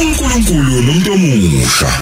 [0.00, 2.00] uNkulunkulu nomuntu omusha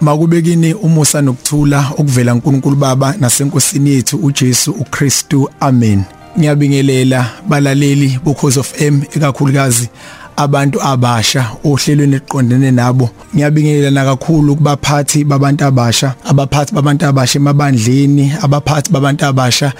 [0.00, 5.50] Makubekini umusa nokuthula okuvela kuNkulunkulu Baba nasenkosini yethu uJesu uKristu.
[5.60, 6.04] Amen.
[6.38, 9.88] Ngiyabingelela balaleli bokhoze of M ekakhulukazi
[10.36, 13.10] abantu abasha ohlelweni eqondene nabo.
[13.34, 19.72] Ngiyabingelela kakhulu kubaphathi babantu abasha abaphathi babantu abasha emabandleni abaphathi babantu abasha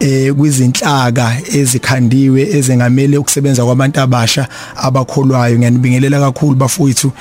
[0.00, 5.58] eh kwizinhlaka ezikhandiwe ezengamele ukusebenza kwabantu abasha abakholwayo.
[5.58, 7.12] Ngiyanibingelela kakhulu bafowethu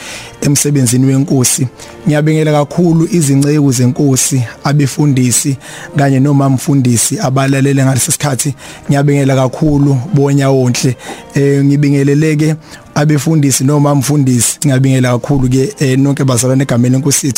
[0.41, 1.67] emsebenzini wenkosi.
[2.07, 5.57] Ngiyabingelela kakhulu izinceku zenkosi abefundisi
[5.97, 8.55] kanye noma mfundisi abalalele ngalesi sikhathi.
[8.89, 10.95] Ngiyabingelela kakhulu bonya wonhle
[11.35, 12.55] eh ngibingeleleke
[12.95, 17.33] abefundisi noma mfundisi ngiyabingela kakhulu ke eh, nonke bazalwane egameni lenkosi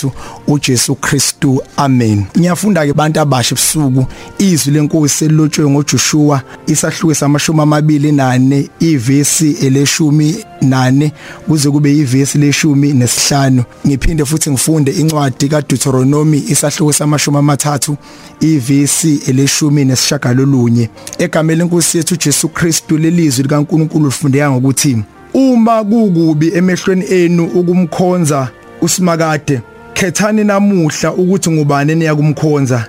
[0.47, 2.25] uJesu Kristu amen.
[2.37, 4.05] Ngiyafunda ke abantu abasha ebusuku
[4.37, 11.11] izwi lenkosi elilotshwe ngoJoshua isahluko samashumi amabili nane ivesi eleshumi nane
[11.47, 13.63] kuze kube ivesi leshumi nesihlanu.
[13.87, 17.97] Ngiphinde futhi ngifunde incwadi kaDeuteronomy isahluko samashumi amathathu
[18.39, 20.89] ivesi eleshumi nesishagalolunye.
[21.17, 24.97] Egameni lenkosi yethu uJesu Kristu lelizwi likaNkuluNkulu lifundeka ngokuthi
[25.33, 28.49] uma kukubi emehlweni enu ukumkhonza
[28.81, 29.61] usimakade
[29.93, 32.87] khethani namuhla ukuthi ngubani niyakumkhonza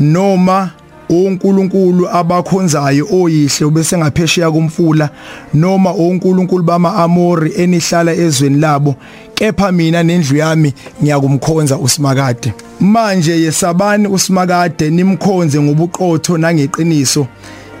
[0.00, 0.70] noma
[1.08, 5.10] uNkulunkulu abakhonzayo oyihle bese ngaphesheya kumfula
[5.54, 8.94] noma uNkulunkulu bama-Amori enihlala ezweni labo
[9.34, 12.52] kepha mina nendlu yami ngiyakumkhonza usimakade.
[12.80, 17.26] Manje yesabani usimakade nimkhonze ngobuqotho nangeqiniso?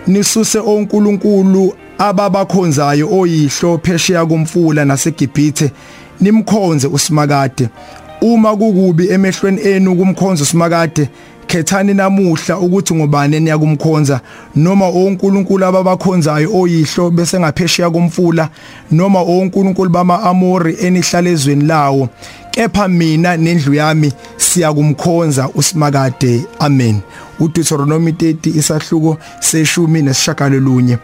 [0.06, 5.70] Nisuse onkulunkulu ababakhonzayo oyihlo phesheya komfula naseGibhithe
[6.20, 7.68] nimkhonze usimakade.
[8.20, 11.08] Uma kukubi emehlweni enu kumkhonza usimakade
[11.46, 14.20] khethani namuhla ukuthi ngubani niyakumkhonza
[14.56, 18.48] noma onkulunkulu ababakhonzayo oyihlo bese ngaphesheya komfula
[18.90, 22.08] noma onkulunkulu bama-Amori enihlala ezweni lawo.
[22.50, 26.46] Kepha mina nendlu yami siyakumkhonza usimakade.
[26.58, 27.00] Amen.
[27.40, 30.98] uDeuteronomy 30 isahluko seshumi nesishagalolunye.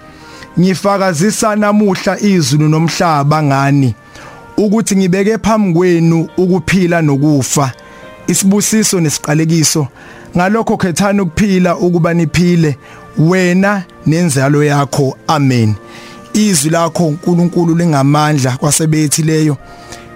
[0.59, 3.95] Ngifakazisa namuhla izulu nomhlaba ngani.
[4.57, 7.73] Ukuthi ngibeke phambi kwenu ukuphila nokufa.
[8.27, 9.87] Isibusiso nesiqalekiso.
[10.37, 12.77] Ngalokho khethani ukuphila ukuba niphile.
[13.19, 15.17] Wena nenzalo yakho.
[15.27, 15.75] Amen.
[16.33, 19.57] Izwi lakho uNkulunkulu lingamandla kwasebethileyo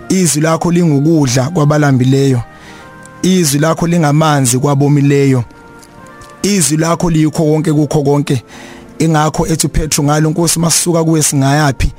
[0.08, 2.42] izwi lakho lingukudla kwabalambileyo
[3.22, 5.44] izwi lakho lingamanzi kwabomileyo
[6.42, 8.42] izwi lakho likho konke kukho konke.
[8.98, 11.92] Ingakho ethi Petro ngalo Nkosi masisuka kuwe singayapi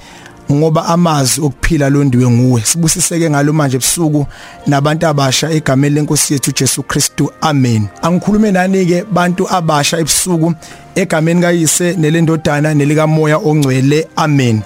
[0.52, 2.62] ngoba amazwi okuphila londiwe nguwe.
[2.62, 4.26] Sibusiseke ngalo manje ebusuku
[4.68, 7.32] nabantu abasha egameni lenkosi yethu Jesu Kristu.
[7.42, 7.88] Amen.
[8.02, 10.54] Angikhulume nani ke bantu abasha ebusuku
[10.96, 14.08] egameni kaYise nelendodana nelika moya ongcwele.
[14.16, 14.62] Amen.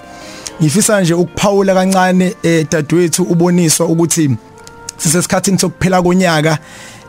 [0.62, 4.30] Ngifisa nje ukuphawula kancane eh dadewethu uboniswa ukuthi
[4.96, 6.58] sisesikhathini sokuphela konyaka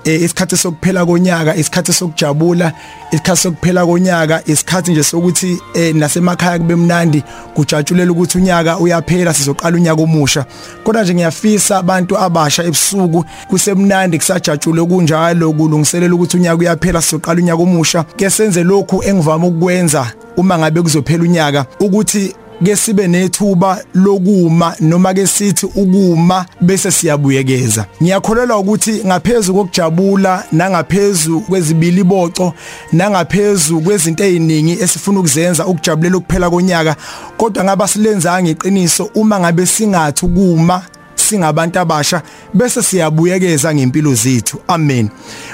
[0.04, 2.74] isikhathi sokuphela konyaka isikhathi sokujabula
[3.12, 7.24] isikhathi sokuphela konyaka isikhathi nje sokuthi eh nasemakhaya kube mnandi
[7.54, 10.46] kujatshulela ukuthi unyaka uyaphela sizoqala unyaka omusha.
[10.84, 17.62] Kodwa nje ngiyafisa abantu abasha ebusuku kusemnandi kusajatshule kunjalo kulungiselela ukuthi unyaka uyaphela sizoqala unyaka
[17.62, 18.04] omusha.
[18.04, 25.14] Ke senze lokhu engivama ukukwenza uma ngabe kuzophela unyaka ukuthi ke sibe nethuba lokuma noma
[25.14, 27.86] ke sithi ukuma bese siyabuyekeza.
[28.04, 32.54] Ngiyakholelwa ukuthi ngaphezulu kokujabula nangaphezulu kwezibili boco
[32.94, 36.96] nangaphezulu kwezinto eziningi esifuna ukuzenza ukujabulela ukuphela konyaka
[37.38, 40.84] kodwa ngaba silenzanga iqiniso uma ngabe singathi ukuma
[41.16, 42.22] singabantu abasha
[42.54, 44.58] bese siyabuyekeza ngempilo zethu.
[44.68, 45.10] Amen.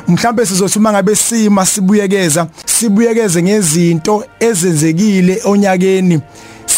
[0.07, 6.21] Mhlambe sizothi uma ngabe sima sibuyekeza sibuyekeze ngezinto ezenzekile onyakeni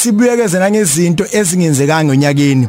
[0.01, 2.67] sibuyekeze nangezinto ezingenzekanga onyakeni.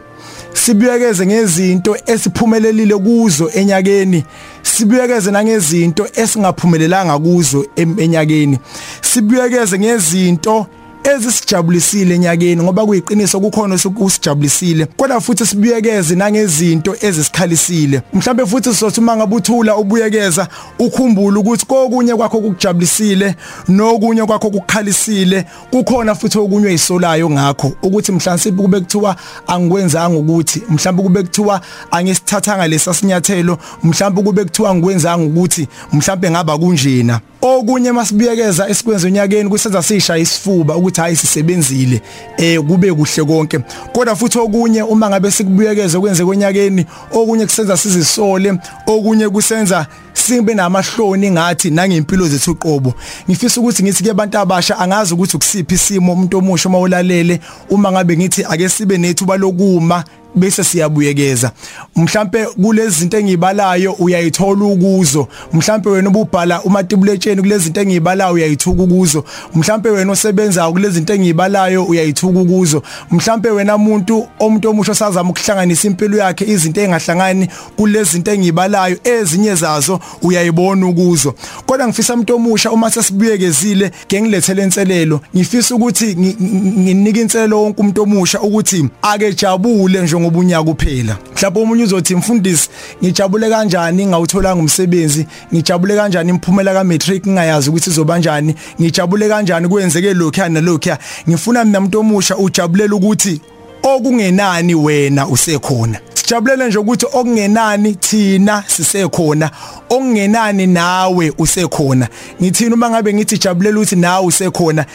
[0.52, 4.24] Sibuyekeze ngezinto esiphumelelile kuzo enyakeni.
[4.62, 8.58] Sibuyekeze nangezinto esingaphumelelanga kuzo enyakeni.
[9.02, 10.66] Sibuyekeze ngezinto
[11.04, 19.16] ezisijabulisile enyakeni ngoba kuyiqiniso kukhona okusijabulisile kodwa futhi sibuyekeze nangezinto ezisikhalisile mhlawumbe futhi sizothi uma
[19.16, 20.48] ngabuthula ubuyekeza
[20.78, 23.34] ukhumbule ukuthi kokunye kwakho kukujabulisile
[23.68, 27.72] nokunye kwakho kukukhalisile kukhona futhi okunye isolayo ngakho.
[27.82, 31.60] Ukuthi mhlawumbe kube kuthiwa angikwenzanga ukuthi mhlawumbe kube kuthiwa
[31.90, 37.20] angisithathanga lesasinyathelo mhlawumbe kube kuthiwa ngikwenzanga ukuthi mhlawumbe ngaba kunjena.
[37.42, 42.02] Okunye masibuyekeza esikwenza unyakeni kusenza sisha isifuba ukuthi hayi sisebenzile
[42.36, 43.58] eh kube kuhle konke.
[43.92, 51.30] Kodwa futhi okunye uma ngabe sikubuyekeza kwenze konyakeni okunye kusenza sizisole okunye kusenza sibe namahloni
[51.30, 52.94] ngathi nangempilo zethu qobo.
[53.28, 57.40] Ngifisa ukuthi ngithi ke abantu abasha angazi ukuthi ukusiphi isimo umuntu omusha uma ulalele
[57.70, 60.04] uma ngabe ngithi ake sibe nethuba lokuma
[60.34, 61.52] bese siyabuyekeza.
[61.96, 65.28] Mhlambe kulezi zinto engibalayo uyayithola ukuzo.
[65.52, 69.24] Mhlambe wena ububhala umatibuletshen kulezi zinto engibalayo uyayithuka ukuzo.
[69.54, 72.82] Mhlambe wena osebenzayo kulezi zinto engibalayo uyayithuka ukuzo.
[73.10, 79.54] Mhlambe wena umuntu omuntu omusha sazama ukuhlanganisa impilo yakhe izinto engahlangani kulezi zinto engibalayo ezinye
[79.54, 81.34] zazo uyayibona ukuzo.
[81.66, 85.20] Kodwa ngifisa umuntu omusha uma sesibuyekezile ngengilethele inselelo.
[85.36, 91.60] Ngifisa ukuthi nginike inselelo wonke umuntu omusha ukuthi ake jabule nje ngoba unyaka uphela mhlawumbe
[91.60, 92.68] umunye uzothi mfundisi
[93.02, 95.26] ngijabule kanjani ngawutholanga umsebenzi?
[95.54, 100.90] Ngijabule kanjani imphumela ka matric ngingayazi ukuthi izoba kanjani ngijabule kanjani kwenzeke lokhu yana lokhu
[101.28, 103.40] ngifuna mina umuntu omusha ujabulela ukuthi
[103.82, 106.00] okungenani wena usekhona.
[106.14, 109.50] Sijabulele nje ukuthi okungenani thina sisekhona
[109.90, 112.08] okungenani nawe usekhona.
[112.42, 114.86] Ngithini uma ngabe ngithi jabulela ukuthi nawe usekhona?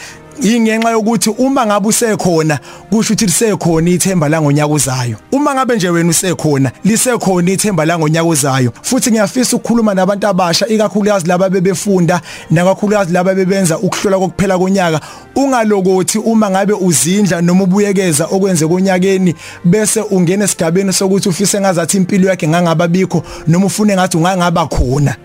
[0.42, 2.58] Ingenxa yokuthi uma ngabe usekhona
[2.90, 7.98] kusho ukuthi lisekhona ithemba la ngonyaka uzayo uma ngabe nje wena usekhona lisekhona ithemba la
[7.98, 14.58] ngonyaka uzayo futhi ngiyafisa ukukhuluma nabantu abasha ikakhulukazi laba bebefunda nakakhulukazi laba bebenza ukuhlola kokuphela
[14.58, 15.00] konyaka.
[15.36, 19.34] Ungalokothi uma ngabe uzindla noma ubuyekeza okwenze konyakeni
[19.64, 25.16] bese ungena esigabeni sokuthi ufise ngazathi impilo yakhe ngangababikho noma ufune ngathi ungangaba khona.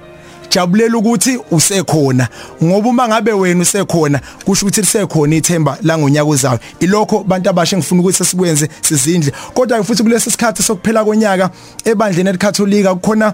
[0.52, 2.28] Jabulela ukuthi usekhona
[2.64, 7.78] ngoba uma ngabe wena usekhona kusho ukuthi lisekhona ithemba la ngonyaka uzayo ilokho bantu abasha
[7.78, 9.32] ngifuna ukuthi sikwenze sizindle.
[9.54, 11.50] Kodwa futhi kulesi sikhathi sokuphela konyaka
[11.86, 13.34] ebandleni elikatholika kukhona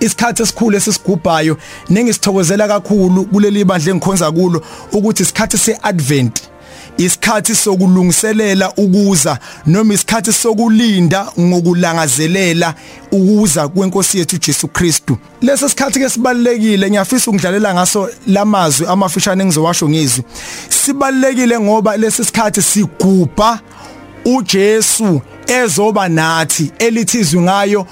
[0.00, 1.56] isikhathi esikhulu esisigubhayo
[1.90, 4.62] nengisithokozela kakhulu kuleli bandla engikhonza kulo
[4.92, 6.51] ukuthi isikhathi seadvent.
[6.98, 12.74] Isikhathi sokulungiselela ukuza noma isikhathi sokulinda ngokulangazelela
[13.12, 15.16] ukuza kwenkosi yethu Jesu Kristu.
[15.42, 20.24] Lesi sikhathi ke sibalekile ngiyafisa ukudlalela ngaso lamazwi amafishane engizowasho ngizwi
[20.68, 23.60] sibalekile ngoba lesi sikhathi sigubha
[24.24, 27.86] uJesu ezoba nathi elithizwe ngayo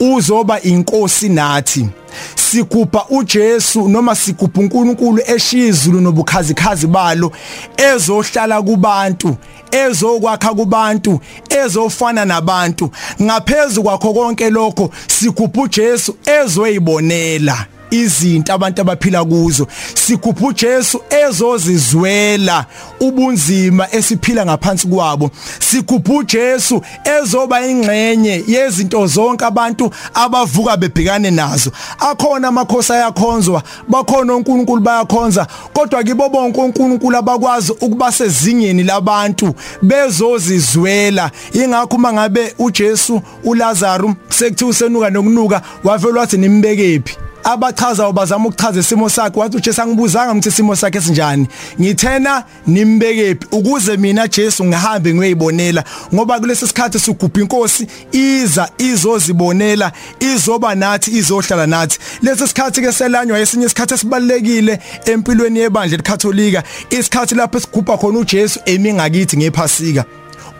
[0.00, 1.88] uzoba inkosi nathi.
[2.34, 7.32] Sigubha uJesu noma sigubha uNkulunkulu eshizulu nobukhazikhazi balo
[7.76, 9.36] ezohlala kubantu
[9.70, 12.90] ezokwakha kubantu ezofana nabantu.
[13.22, 17.66] Ngaphezulu kwakho konke lokho sigubha uJesu ezoyibonela.
[17.90, 19.66] Izinto abantu abaphila kuzo.
[19.94, 22.66] Sigubha uJesu ezozizwela
[23.00, 25.30] ubunzima esiphila ngaphansi kwabo.
[25.60, 26.82] Sigubha uJesu
[27.18, 31.72] ezoba ingxenye yezinto zonke abantu abavuka bebhekane nazo.
[31.98, 41.30] Akhona amakhosi ayakhonzwa bakhona uNkulunkulu bayakhonza kodwa kibo bonke uNkulunkulu abakwazi ukuba sezingeni labantu bezozizwela.
[41.52, 47.16] Ingakho uma ngabe uJesu uLazarus sekuthiwa usenuka nokunuka wavela wathi nimbekephi?
[47.46, 51.48] Abachazayo bazama ukuchaza isimo sakhe wathi uJesu angibuzanga ukuthi isimo sakhe sinjani?
[51.80, 55.84] Ngithena nimbekephi ukuze mina Jesu ngihambe ngiyibonela
[56.14, 61.98] ngoba kulesi sikhathi sigubha inkosi iza izozibonela izoba nathi izohlala nathi.
[62.22, 66.62] Lesi sikhathi ke selanywa esinye isikhathi esibalekile empilweni yebandla likatholika.
[66.90, 70.04] Isikhathi lapho sigubha khona uJesu emingakithi ngephasika.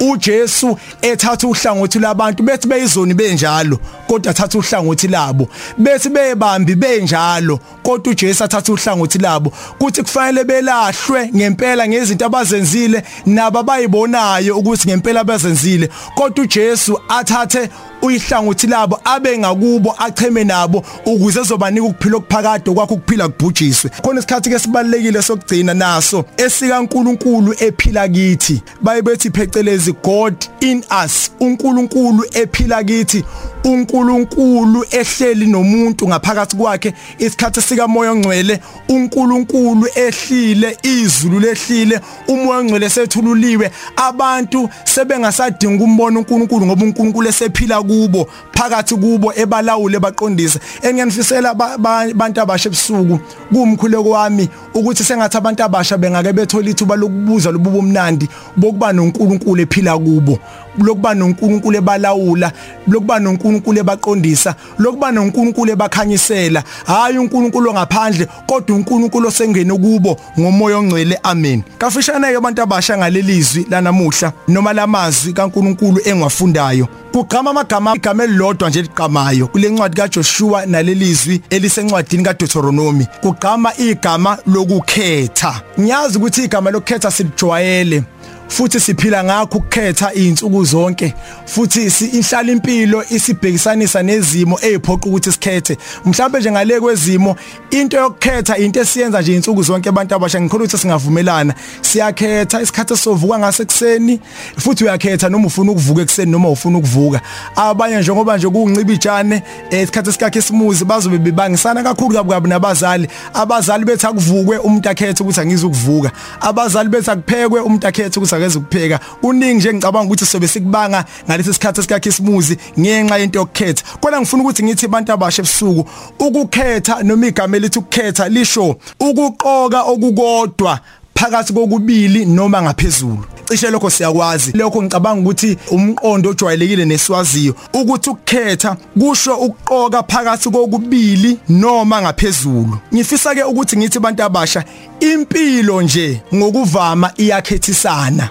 [0.01, 5.49] uJesu ethatha uhlangothi labantu bethi beyizoni benjalo kodwa athatha uhlangothi labo.
[5.79, 9.53] Bethi bebambi benjalo kodwa uJesu athatha uhlangothi labo.
[9.79, 15.88] Kuthi kufanele belahlwe ngempela ngezinto abazenzile nabo abayibonayo ukuthi ngempela abazenzile.
[16.15, 17.69] Kodwa uJesu athathe
[18.03, 23.91] uyihlangothi labo abe ngakubo acheme nabo ukuze ezobanika ukuphila okuphakade kwakho ukuphila kubhujiswe.
[24.03, 28.62] Khona isikhathi ke sibalekile sokugcina naso esika uNkulunkulu ephila kithi.
[28.83, 31.31] Bayibethi phecelezi God in us.
[31.40, 33.25] uNkulunkulu ephila kithi
[33.66, 38.61] uNkulunkulu ehleli nomuntu ngaphakathi kwakhe isikhathi sika moya ongcwele.
[38.88, 43.70] uNkulunkulu ehlile izulu lehlile umoya ongcwele sethululiwe.
[43.96, 52.68] Abantu sebengasadinga umbona uNkulunkulu ngoba uNkulunkulu esephila kubo phakathi kubo ebalawule baqondisa engiyanifisela abantu abasha
[52.68, 53.18] ebusuku
[53.52, 59.99] kumkhuleko wami ukuthi sengathi abantu abasha bengake bethola ithuba lokubuza lobubo mnandi bokuba noNkulunkulu ephila
[59.99, 60.38] kubo.
[60.78, 62.52] Lokuba noNkulunkulu ebalawula
[62.88, 66.62] lokuba noNkulunkulu ebaqondisa lokuba noNkulunkulu ebakhanyisela.
[66.87, 71.18] Hayi uNkulunkulu ngaphandle kodwa uNkulunkulu osengene kubo ngomoya ongcwele.
[71.23, 71.62] Amen.
[71.78, 76.88] Kafishane ke abantu abasha ngalelizwi lanamuhla noma lamazwi kaNkulunkulu engiwafundayo.
[77.12, 85.62] Kugqama amagama igama elilodwa nje liqhamayo kule ncwadi kaJoshua nalelizwi elisencwadini kaDeuteronomy kugqama igama lokukhetha.
[85.80, 88.02] Ngiyazi ukuthi igama lokukhetha silijwayele.
[88.49, 91.15] Futhi siphila ngakho ukukhetha izinsuku zonke.
[91.47, 95.76] Futhi ihlala impilo isibhekisanisa nezimo eziphoqa ukuthi sikhethe.
[96.05, 97.37] Mhlawumbe nje ngale kwezimo
[97.71, 101.55] into yokukhetha into esiyenza nje insuku zonke abantu abasha ngikhona ukuthi singavumelana.
[101.81, 104.21] Siyakhetha isikhathi sovuka ngasekuseni
[104.59, 107.21] futhi uyakhetha noma ufuna ukuvuka ekseni noma ufuna ukuvuka.
[107.57, 113.09] Abanye njengoba nje kuncibilitshane isikhathi sikakhe simuzi bazobe bebangisana kakhulu kabi kabi nabazali.
[113.35, 116.11] Abazali bethi akuvukwe umuntu akhethe ukuthi angizukuvuka
[116.41, 119.00] abazali bethi akuphekwe umuntu akhethe ukuthi akeze ukupheka.
[119.23, 123.85] Uningi nje ngicabanga ukuthi sobe sikubanga ngalesi sikhathi sikakhe simuzi ngenxa yento yokukhetha.
[124.00, 125.88] Kodwa ngifuna ukuthi ngithi abantu abasha ebusuku
[126.19, 130.81] ukukhetha noma igama elithi ukukhetha lisho ukuqoka okukodwa
[131.14, 133.36] phakathi kokubili noma ngaphezulu.
[133.49, 134.53] Cishe lokho siyakwazi.
[134.53, 142.79] Lokho ngicabanga ukuthi umqondo ojwayelekile neswaziyo ukuthi ukukhetha kusho ukuqoka phakathi kokubili noma ngaphezulu.
[142.95, 144.65] Ngifisa ke ukuthi ngithi abantu abasha
[145.00, 148.31] impilo nje ngokuvama iyakhethisana.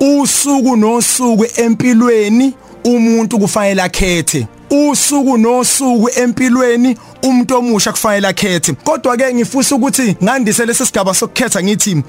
[0.00, 2.54] Usuku nosuku empilweni
[2.84, 4.46] umuntu kufanele akhethe.
[4.70, 8.72] Usuku nosuku empilweni umuntu omusha kufanele akhethe.
[8.72, 12.02] Kodwa ke ngifisa ukuthi ngandise lesi sigaba sokukhetha ngithi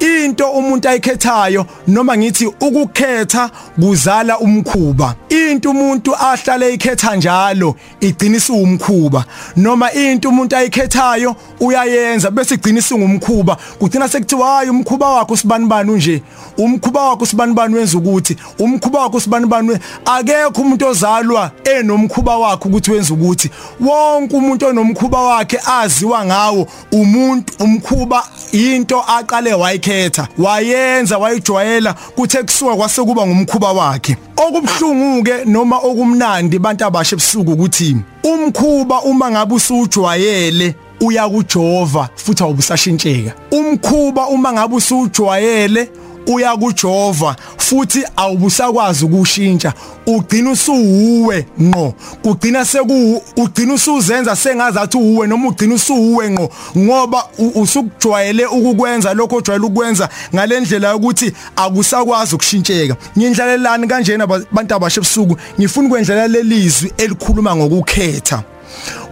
[0.00, 5.14] into umuntu ayikhethayo noma ngithi ukukhetha kuzala umkhuba.
[5.28, 9.24] Into umuntu ahlale eyikhetha njalo igcina isiwumkhuba.
[9.56, 16.22] Noma into umuntu ayikhethayo uyayenza bese igcina isingumkhuba kugcina sekuthiwa hayi umkhuba wakho sibanibani nje
[16.58, 18.36] umkhuba wakho sibanibani wenza ukuthi?
[18.58, 23.50] Umkhuba wakho sibanibani akekho umuntu ozalwa enomkhuba wakhe ukuthi wenza ukuthi.
[23.80, 32.76] Wonke umuntu onomkhuba wakhe aziwa ngawo umuntu umkhuba into aqale wayikhetha wayenza wayijwayela kuthe kusuka
[32.76, 34.16] kwase kuba ngumkhuba wakhe.
[34.36, 43.32] Okubhlungu ke noma okumnandi bantu abasha ebusuku ukuthi umkhuba uma ngabe usujwayele uyakujova futhi awubusashintsheka.
[43.50, 45.90] Umkhuba uma ngabe usujwayele
[46.26, 49.72] uyakujova futhi awubusakwazi ukushintsha.
[50.06, 51.94] Ugcina usuwe ngqo.
[52.22, 59.66] Kugcina seku ugcina usuzenza sengazathi uwe noma ugcina usuwe ngqo ngoba usukujwayele ukukwenza lokho ojwayele
[59.66, 62.96] ukwenza ngalendlela yokuthi akusakwazi ukushintsheka.
[63.18, 65.36] Ngindlalelani kanjena abantu abasha ebusuku?
[65.58, 68.53] Ngifuna ukwendlela lelizwi elikhuluma ngokukhetha.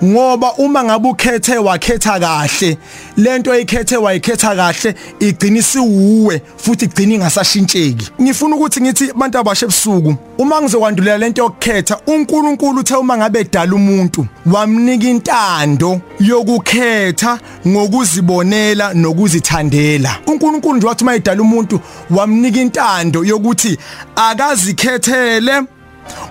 [0.05, 2.79] Ngoba uma ngabe ukhethe wakhetha kahle
[3.17, 8.11] lento oyikhethe wayikhetha kahle igcina isiwuwe futhi igcina ingasashintsheki.
[8.23, 13.75] Ngifuna ukuthi ngithi abantu abasha ebusuku uma ngizokwandulela lento yokukhetha uNkulunkulu uthe uma ngabe edala
[13.75, 20.19] umuntu wamnika intando yokukhetha ngokuzibonela nokuzithandela.
[20.27, 23.79] uNkulunkulu nje wathi uma edala umuntu wamnika intando yokuthi
[24.17, 25.63] akazikhethele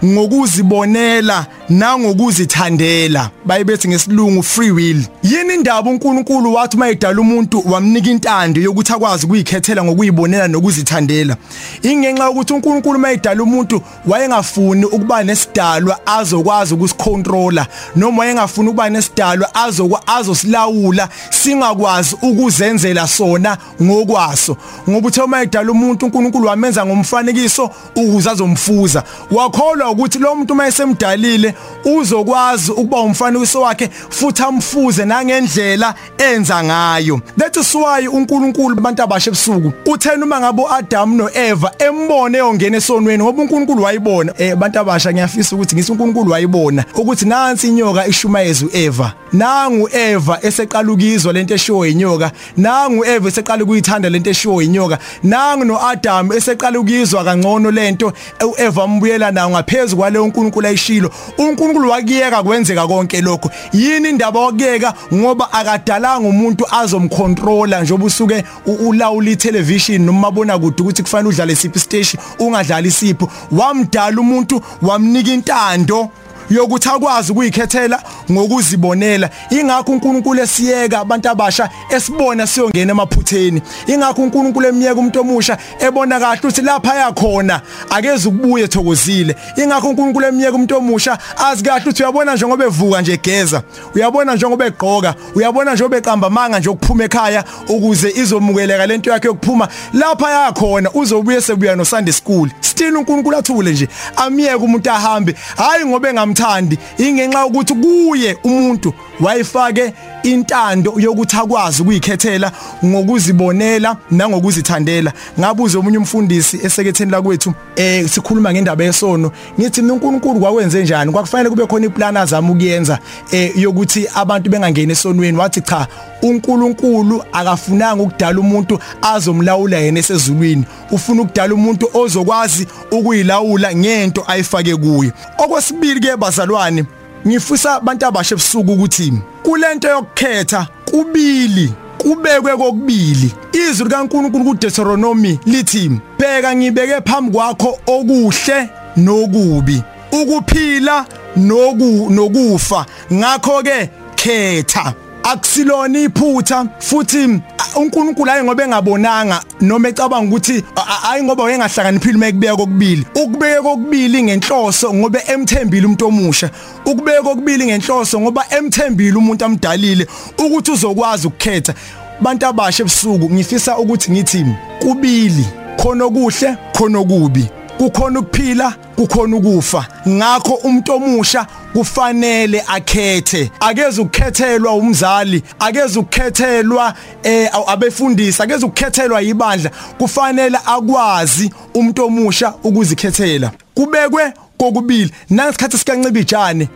[0.06, 3.30] ngokuzibonela nangokuzithandela.
[3.46, 5.04] Bayibethi ngesilungu free will.
[5.24, 11.38] Yini indaba uNkulunkulu wathi mayidala umuntu wamnika intando yokuthi akwazi ukuyikhethela ngokuyibonela nokuzithandela?
[11.82, 20.08] Ingenxa yokuthi uNkulunkulu mayidala umuntu wayengafuni ukuba nesidalwa azokwazi ukusicontroller noma wayengafuni ukuba nesidalwa azokwa
[20.08, 24.58] azosilawula singakwazi ukuzenzela sona ngokwaso.
[24.90, 29.04] Ngoba uthe mayidala umuntu uNkulunkulu wamenza ngomfanekiso ukuze azomfuza.
[29.32, 37.22] Wakholwa ukuthi lo muntu mayesemdalile uzokwazi ukuba umfanekiso wakhe futhi amfuze nangendlela enza ngayo.
[37.38, 43.24] That is why uNkulunkulu abantu abasha ebusuku uthena uma ngabo Adam noEva embone eyongena esonweni
[43.24, 44.34] ngoba uNkulunkulu wayibona.
[44.38, 50.40] Eh abantu abasha ngiyafisa ukuthi ngisi uNkulunkulu wayibona ukuthi nansi inyoka ishumayeza uEva nangu Eva
[50.42, 56.80] eseqala ukizwa lento eshiwo inyoka nangu Eva eseqala ukuyithanda lento eshiwo inyoka nangu noAdam eseqala
[56.80, 58.14] ukizwa kangcono lento
[58.48, 61.12] uEva mbuyela nayo ngaphezulu kwale uNkulunkulu ayishilo.
[61.52, 69.32] uNkulunkulu wakiyeka kwenzeka konke lokho yini indaba wakiyeka ngoba akadalanga umuntu azomcontroller njengoba usuke ulawula
[69.32, 76.10] itelevision noma mabona kude ukuthi kufanele udlale siphi station ungadlali sipho wamdala umuntu wamnika intando.
[76.50, 79.30] Yokuthi akwazi ukuyikhethela ngokuzibonela.
[79.50, 83.62] Ingakho uNkulunkulu esiyeka abantu abasha esibona siyongena emaphutheni.
[83.88, 89.36] Ingakho uNkulunkulu emiyeka umuntu omusha ebona kahle ukuthi lapha yakhona akeze ukubuye ethokozile.
[89.58, 93.64] Ingakho uNkulunkulu emiyeka umuntu omusha azi kahle ukuthi uyabona njengoba evuka nje egeza
[93.96, 99.68] uyabona njengoba egqoka uyabona njengoba eqamba manga nje ukuphuma ekhaya ukuze izomukeleka lento yakhe yokuphuma.
[99.94, 105.36] Lapha yakhona uzobuye sebuya no Sunday school still uNkulunkulu athule nje amiyeke umuntu ahambe.
[105.58, 109.94] Hayi ngoba engamthatha engakuthandi ingenxa ukuthi kuye umuntu wayifake
[110.24, 112.52] intando yokuthi akwazi ukuyikhethela
[112.86, 115.14] ngokuzibonela nangokuzithandela.
[115.40, 121.12] Ngabuza omunye umfundisi eseketheni lakwethu eh sikhuluma ngendaba yesono ngithi uNkulunkulu kwakwenze njani?
[121.12, 123.00] Kwakufanele kube khona iplan azama ukuyenza
[123.32, 125.38] eh yokuthi abantu bengangeni esonweni?
[125.38, 125.88] Wathi cha
[126.22, 130.66] uNkulunkulu akafunanga ukudala umuntu azomlawula yena esezulwini.
[130.92, 136.86] Ufuna ukudala umuntu ozokwazi ukuyilawula ngento ayifake kuye okwesibili ke bazalwane
[137.28, 139.14] ngifisa abantu abasha ebusuku ukuthi
[139.44, 143.34] kulento yokukhetha kubili kubekwe kokubili.
[143.52, 152.86] Izwi likaNkuluNkulu kuDeuteronomy lithi bheka ngibeke phambi kwakho okuhle nokubi ukuphila noku nokufa.
[153.14, 154.94] Ngakho ke khetha.
[155.24, 157.42] Akusilona iphutha futhi
[157.76, 160.64] uNkulunkulu ayi ngoba engabonanga noma ecabanga ukuthi
[161.10, 163.06] ayi ngoba wayengahlakaniphile mekubeka kokubili.
[163.16, 166.50] Ukubeka kokubili ngenhloso ngoba emthembile umuntu omusha.
[166.86, 171.74] Ukubeka kokubili ngenhloso ngoba emthembile umuntu amdalile ukuthi uzokwazi ukukhetha.
[172.22, 174.46] Bantu abasha ebusuku ngifisa ukuthi ngithi
[174.80, 175.46] kubili
[175.78, 177.61] khona okuhle khona okubi.
[177.82, 179.86] Kukhona ukuphila kukhona ukufa.
[180.08, 183.52] Ngakho umuntu omusha kufanele akhethe.
[183.60, 189.72] Akeze ukukhethelwa umzali akeze ukukhethelwa eh abefundisi akeze ukukhethelwa ibandla.
[189.98, 193.52] Kufanele akwazi umuntu omusha ukuzikhethela.
[193.76, 195.12] Kubekwe kokubili.
[195.30, 196.68] Nangesikhathi sikancibijane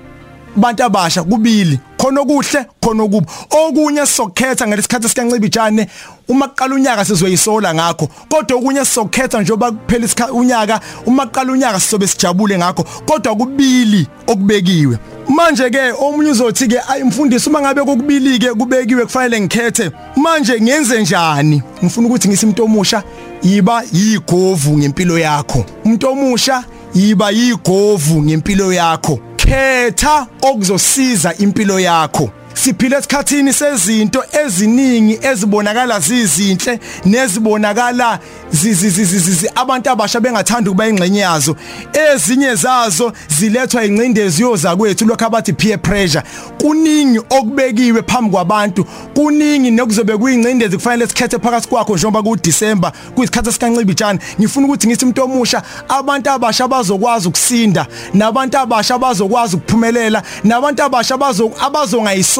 [0.55, 3.27] bantu abasha kubili khona okuhle khona okubi.
[3.49, 5.87] Okunye sokhetha ngalesikhathi sikancibijane
[6.27, 11.79] uma kuqala unyaka sizoyisola ngakho kodwa okunye sokhetha njengoba kuphela isikhathi unyaka uma kuqala unyaka
[11.79, 14.97] sizobe sijabule ngakho kodwa kubili okubekiwe.
[15.27, 21.01] Manje ke omunye uzothi ke ayimfundisi uma ngabe kokubili ke kubekiwe kufanele ngikhethe manje ngenze
[21.01, 21.63] njani?
[21.83, 23.03] Ngifuna ukuthi ngisimuntu omusha
[23.43, 25.65] yiba yigovu ngempilo yakho.
[25.85, 26.63] Umuntu omusha
[26.95, 29.19] yiba yigovu ngempilo yakho.
[29.45, 32.29] Khetha okuzosiza impilo yakho.
[32.55, 38.19] Siphila esikhathini sezinto eziningi ezibonakala zizinhle nezibonakala
[38.51, 41.55] zizizizizi abantu abasha bengathanda ukuba ingxenye yazo.
[41.93, 46.23] Ezinye zazo zilethwa incindezi yoza kwethu lokho abathi peer pressure.
[46.61, 53.51] Kuningi okubekiwe phambi kwabantu kuningi nokuzobe kuyincindezi kufanele sikhethe phakathi kwakho njengoba ku December kuyisikhathi
[53.51, 60.83] sikancibijana ngifuna ukuthi ngithi umuntu omusha abantu abasha bazokwazi ukusinda nabantu abasha bazokwazi ukuphumelela nabantu
[60.83, 61.17] abasha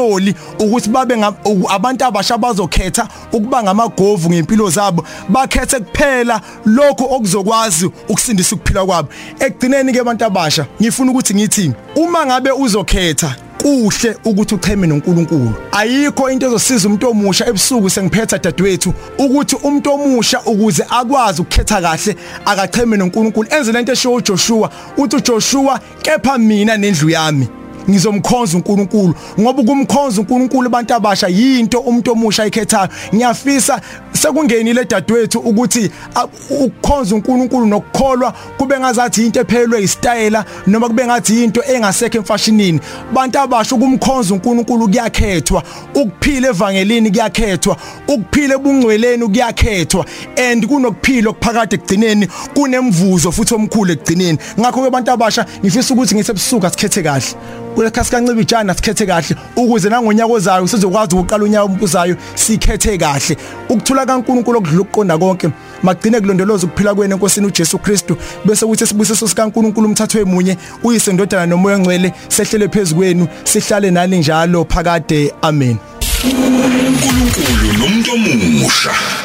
[0.06, 1.16] abazongayisoli ukuthi babe
[1.70, 9.10] abantu abasha bazokhetha ukuba ngamagovu ngempilo zabo bakhethe kuphela lokho okuzokwazi ukusindisa ukuphila kwabo.
[9.40, 15.54] Ekugcineni ke abantu abasha ngifuna ukuthi ngithi uma ngabe uzokhetha kuhle ukuthi ucheme noNkulunkulu.
[15.72, 22.16] Ayikho into ezosiza umuntu omusha ebusuku sengiphetha dadewethu ukuthi umuntu omusha ukuze akwazi ukukhetha kahle
[22.46, 23.48] akacheme noNkulunkulu.
[23.50, 27.48] Enze lento esho uJoshua uthi uJoshua kepha mina nendlu yami.
[27.90, 32.90] Ngizomkhonza uNkulunkulu ngoba ukumkhonza uNkulunkulu abantu abasha yinto umuntu omusha ayikhethayo.
[33.16, 35.92] Ngiyafisa sekungenile dadewethu ukuthi
[36.50, 42.80] ukukhonza uNkulunkulu nokukholwa kube ngazathi into ephelwe istyle noma kube ngathi into engasekho emfashinini.
[43.14, 45.64] Bantu abasha ukumkhonza uNkulunkulu kuyakhethwa
[45.96, 50.06] ukuphila evangelini kuyakhethwa ukuphila ebungcweleni kuyakhethwa
[50.38, 56.66] and kunokuphila okuphakade egcineni kunemvuzo futhi omkhulu egcineni ngakho ke abantu abasha ngifisa ukuthi ngisebusuku
[56.66, 57.36] asikhethe kahle.
[57.76, 59.36] Kulekhasi kancibijana sikhethe kahle.
[59.56, 63.38] Ukuze nangonyaka ozayo sizokwazi ukuqala unyaka ombuzayo sikhethe kahle.
[63.70, 65.50] Ukuthula kaNkuluNkulu okudlula ukuqonda konke
[65.84, 68.18] magcine kulondoloza ukuphila kwenu enkosini uJesu Kristu.
[68.46, 74.66] Bese kuthi sibusiso sikaNkuluNkulu umthathwe munye uyise ndodana nomoya ongcwele sehlele phezukwenu sihlale nani njalo
[74.66, 75.34] phakade.
[75.42, 75.78] Amen.
[76.24, 79.25] uNkulunkulu nomuntu omusha.